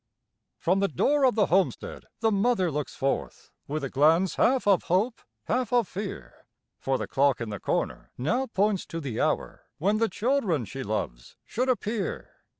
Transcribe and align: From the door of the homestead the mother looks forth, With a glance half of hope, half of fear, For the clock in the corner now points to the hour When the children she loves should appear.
From 0.57 0.79
the 0.79 0.87
door 0.87 1.25
of 1.25 1.35
the 1.35 1.45
homestead 1.45 2.05
the 2.21 2.31
mother 2.31 2.71
looks 2.71 2.95
forth, 2.95 3.51
With 3.67 3.83
a 3.83 3.89
glance 3.91 4.33
half 4.33 4.65
of 4.65 4.85
hope, 4.85 5.21
half 5.43 5.71
of 5.71 5.87
fear, 5.87 6.47
For 6.79 6.97
the 6.97 7.07
clock 7.07 7.39
in 7.39 7.51
the 7.51 7.59
corner 7.59 8.09
now 8.17 8.47
points 8.47 8.87
to 8.87 8.99
the 8.99 9.21
hour 9.21 9.67
When 9.77 9.99
the 9.99 10.09
children 10.09 10.65
she 10.65 10.81
loves 10.81 11.37
should 11.45 11.69
appear. 11.69 12.31